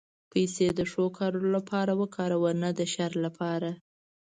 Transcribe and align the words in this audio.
پېسې 0.31 0.67
د 0.77 0.81
ښو 0.91 1.03
کارونو 1.19 1.49
لپاره 1.57 1.91
وکاروه، 2.01 2.51
نه 2.61 2.69
د 2.77 2.79
شر 2.93 3.11
لپاره. 3.25 3.69